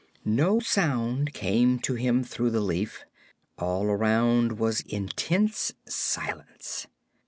No 0.25 0.59
sound 0.59 1.31
came 1.31 1.77
to 1.81 1.93
him 1.93 2.23
through 2.23 2.49
the 2.49 2.59
leaf; 2.59 3.03
all 3.59 3.83
around 3.85 4.57
was 4.57 4.81
intense 4.81 5.73
silence. 5.85 6.87